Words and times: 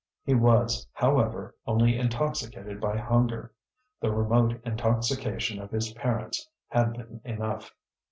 He 0.23 0.33
was, 0.33 0.87
however, 0.93 1.53
only 1.67 1.95
intoxicated 1.99 2.81
by 2.81 2.97
hunger; 2.97 3.53
the 3.99 4.11
remote 4.11 4.59
intoxication 4.65 5.61
of 5.61 5.69
his 5.69 5.93
parents 5.93 6.49
had 6.69 6.93
been 6.93 7.21
enough. 7.23 7.71